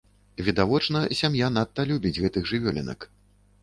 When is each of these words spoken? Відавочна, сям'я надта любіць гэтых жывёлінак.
Відавочна, 0.47 0.97
сям'я 1.21 1.53
надта 1.59 1.87
любіць 1.93 2.17
гэтых 2.23 2.43
жывёлінак. 2.57 3.11